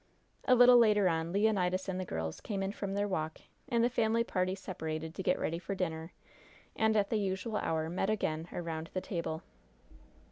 A 0.47 0.55
little 0.55 0.79
later 0.79 1.07
on, 1.07 1.31
Leonidas 1.31 1.87
and 1.87 1.99
the 1.99 2.05
girls 2.05 2.41
came 2.41 2.63
in 2.63 2.71
from 2.71 2.95
their 2.95 3.07
walk, 3.07 3.41
and 3.69 3.83
the 3.83 3.87
family 3.91 4.23
party 4.23 4.55
separated 4.55 5.13
to 5.13 5.21
get 5.21 5.37
ready 5.37 5.59
for 5.59 5.75
dinner, 5.75 6.11
and 6.75 6.97
at 6.97 7.11
the 7.11 7.19
usual 7.19 7.57
hour 7.57 7.87
met 7.87 8.09
again 8.09 8.47
around 8.51 8.89
the 8.95 9.01
table. 9.01 9.43